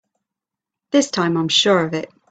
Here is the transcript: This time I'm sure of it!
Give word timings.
This 0.89 1.11
time 1.11 1.37
I'm 1.37 1.47
sure 1.47 1.85
of 1.85 1.93
it! 1.93 2.09